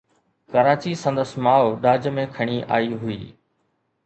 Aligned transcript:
ڪراچي 0.53 0.93
سندس 1.03 1.31
ماءُ 1.43 1.65
ڏاج 1.83 2.03
۾ 2.15 2.23
کڻي 2.35 2.57
آئي 2.75 2.89
هئي. 3.03 3.21